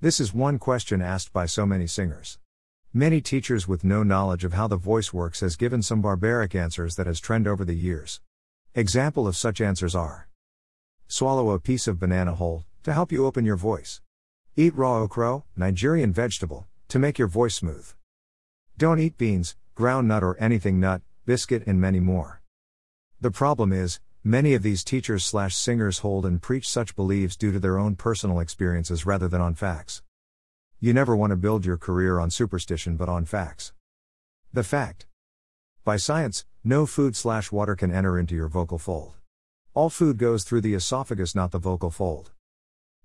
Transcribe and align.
This 0.00 0.20
is 0.20 0.32
one 0.32 0.60
question 0.60 1.02
asked 1.02 1.32
by 1.32 1.46
so 1.46 1.66
many 1.66 1.88
singers. 1.88 2.38
Many 2.94 3.20
teachers 3.20 3.66
with 3.66 3.82
no 3.82 4.04
knowledge 4.04 4.44
of 4.44 4.52
how 4.52 4.68
the 4.68 4.76
voice 4.76 5.12
works 5.12 5.40
has 5.40 5.56
given 5.56 5.82
some 5.82 6.00
barbaric 6.00 6.54
answers 6.54 6.94
that 6.94 7.08
has 7.08 7.18
trend 7.18 7.48
over 7.48 7.64
the 7.64 7.74
years. 7.74 8.20
Example 8.76 9.26
of 9.26 9.36
such 9.36 9.60
answers 9.60 9.96
are 9.96 10.28
Swallow 11.08 11.50
a 11.50 11.58
piece 11.58 11.88
of 11.88 11.98
banana 11.98 12.36
whole 12.36 12.64
to 12.84 12.92
help 12.92 13.10
you 13.10 13.26
open 13.26 13.44
your 13.44 13.56
voice. 13.56 14.00
Eat 14.54 14.72
raw 14.76 14.98
okra, 14.98 15.42
Nigerian 15.56 16.12
vegetable, 16.12 16.68
to 16.86 17.00
make 17.00 17.18
your 17.18 17.26
voice 17.26 17.56
smooth. 17.56 17.92
Don't 18.76 19.00
eat 19.00 19.18
beans, 19.18 19.56
ground 19.74 20.06
nut 20.06 20.22
or 20.22 20.38
anything 20.38 20.78
nut, 20.78 21.02
biscuit 21.26 21.64
and 21.66 21.80
many 21.80 21.98
more. 21.98 22.40
The 23.20 23.32
problem 23.32 23.72
is, 23.72 23.98
Many 24.28 24.52
of 24.52 24.62
these 24.62 24.84
teachers 24.84 25.24
slash 25.24 25.56
singers 25.56 26.00
hold 26.00 26.26
and 26.26 26.42
preach 26.42 26.68
such 26.68 26.94
beliefs 26.94 27.34
due 27.34 27.50
to 27.50 27.58
their 27.58 27.78
own 27.78 27.96
personal 27.96 28.40
experiences 28.40 29.06
rather 29.06 29.26
than 29.26 29.40
on 29.40 29.54
facts. 29.54 30.02
You 30.78 30.92
never 30.92 31.16
want 31.16 31.30
to 31.30 31.36
build 31.36 31.64
your 31.64 31.78
career 31.78 32.18
on 32.20 32.28
superstition 32.28 32.98
but 32.98 33.08
on 33.08 33.24
facts. 33.24 33.72
The 34.52 34.62
fact. 34.62 35.06
By 35.82 35.96
science, 35.96 36.44
no 36.62 36.84
food 36.84 37.16
slash 37.16 37.50
water 37.50 37.74
can 37.74 37.90
enter 37.90 38.18
into 38.18 38.34
your 38.34 38.48
vocal 38.48 38.76
fold. 38.76 39.14
All 39.72 39.88
food 39.88 40.18
goes 40.18 40.44
through 40.44 40.60
the 40.60 40.74
esophagus, 40.74 41.34
not 41.34 41.50
the 41.50 41.58
vocal 41.58 41.90
fold. 41.90 42.32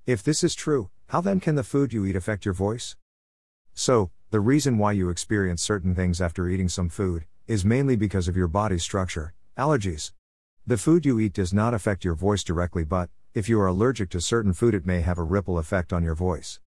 If 0.05 0.23
this 0.23 0.43
is 0.43 0.53
true, 0.53 0.89
how 1.07 1.21
then 1.21 1.39
can 1.39 1.55
the 1.55 1.63
food 1.63 1.93
you 1.93 2.05
eat 2.05 2.17
affect 2.17 2.43
your 2.43 2.53
voice? 2.53 2.97
So, 3.73 4.11
the 4.31 4.41
reason 4.41 4.77
why 4.77 4.91
you 4.91 5.07
experience 5.07 5.63
certain 5.63 5.95
things 5.95 6.19
after 6.19 6.49
eating 6.49 6.67
some 6.67 6.89
food 6.89 7.23
is 7.47 7.63
mainly 7.63 7.95
because 7.95 8.27
of 8.27 8.35
your 8.35 8.49
body's 8.49 8.83
structure, 8.83 9.33
allergies, 9.57 10.11
the 10.65 10.77
food 10.77 11.05
you 11.05 11.19
eat 11.19 11.33
does 11.33 11.53
not 11.53 11.73
affect 11.73 12.05
your 12.05 12.13
voice 12.13 12.41
directly, 12.41 12.85
but, 12.85 13.09
if 13.33 13.49
you 13.49 13.59
are 13.59 13.67
allergic 13.67 14.09
to 14.11 14.21
certain 14.21 14.53
food, 14.53 14.73
it 14.73 14.85
may 14.85 15.01
have 15.01 15.17
a 15.17 15.23
ripple 15.23 15.57
effect 15.57 15.91
on 15.91 16.03
your 16.03 16.15
voice. 16.15 16.61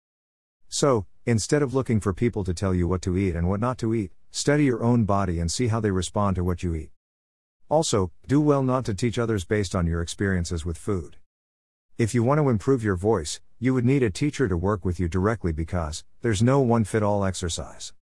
So, 0.67 1.05
instead 1.25 1.61
of 1.61 1.73
looking 1.73 2.01
for 2.01 2.11
people 2.11 2.43
to 2.43 2.53
tell 2.53 2.73
you 2.73 2.89
what 2.89 3.01
to 3.03 3.17
eat 3.17 3.37
and 3.37 3.47
what 3.47 3.61
not 3.61 3.77
to 3.77 3.93
eat, 3.93 4.11
study 4.31 4.65
your 4.65 4.83
own 4.83 5.05
body 5.05 5.39
and 5.39 5.49
see 5.49 5.67
how 5.67 5.79
they 5.79 5.91
respond 5.91 6.35
to 6.35 6.43
what 6.43 6.61
you 6.61 6.75
eat. 6.75 6.89
Also, 7.69 8.11
do 8.27 8.41
well 8.41 8.63
not 8.63 8.83
to 8.83 8.93
teach 8.93 9.17
others 9.17 9.45
based 9.45 9.73
on 9.73 9.87
your 9.87 10.01
experiences 10.01 10.65
with 10.65 10.77
food. 10.77 11.15
If 11.97 12.13
you 12.13 12.21
want 12.21 12.39
to 12.39 12.49
improve 12.49 12.83
your 12.83 12.97
voice, 12.97 13.39
you 13.59 13.73
would 13.73 13.85
need 13.85 14.03
a 14.03 14.09
teacher 14.09 14.49
to 14.49 14.57
work 14.57 14.83
with 14.83 14.99
you 14.99 15.07
directly 15.07 15.53
because 15.53 16.03
there's 16.21 16.43
no 16.43 16.59
one 16.59 16.83
fit 16.83 17.01
all 17.01 17.23
exercise. 17.23 17.93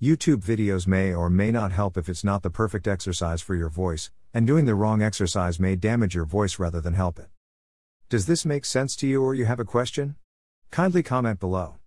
YouTube 0.00 0.44
videos 0.44 0.86
may 0.86 1.14
or 1.14 1.30
may 1.30 1.50
not 1.50 1.72
help 1.72 1.96
if 1.96 2.06
it's 2.10 2.22
not 2.22 2.42
the 2.42 2.50
perfect 2.50 2.86
exercise 2.86 3.40
for 3.40 3.54
your 3.54 3.70
voice, 3.70 4.10
and 4.38 4.46
doing 4.46 4.66
the 4.66 4.74
wrong 4.76 5.02
exercise 5.02 5.58
may 5.58 5.74
damage 5.74 6.14
your 6.14 6.24
voice 6.24 6.60
rather 6.60 6.80
than 6.80 6.94
help 6.94 7.18
it. 7.18 7.26
Does 8.08 8.26
this 8.26 8.46
make 8.46 8.64
sense 8.64 8.94
to 8.94 9.06
you 9.08 9.20
or 9.20 9.34
you 9.34 9.46
have 9.46 9.58
a 9.58 9.64
question? 9.64 10.14
Kindly 10.70 11.02
comment 11.02 11.40
below. 11.40 11.74